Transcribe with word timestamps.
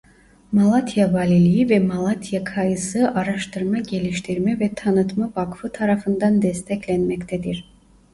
Malatya 0.51 1.13
Valiliği 1.13 1.69
ve 1.69 1.79
Malatya 1.79 2.43
Kayısı 2.43 3.09
Araştırma-Geliştirme 3.11 4.59
ve 4.59 4.73
Tanıtma 4.73 5.31
Vakfı 5.35 5.71
tarafından 5.71 6.41
desteklenmektedir. 6.41 7.65